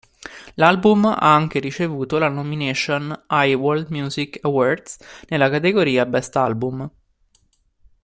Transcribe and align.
L'album 0.55 1.05
ha 1.05 1.35
anche 1.35 1.59
ricevuto 1.59 2.17
la 2.17 2.27
nomination 2.27 3.25
ai 3.27 3.53
World 3.53 3.89
Music 3.91 4.39
Awards 4.41 4.97
nella 5.29 5.47
categoria: 5.47 6.07
"Best 6.07 6.35
Album". 6.37 6.89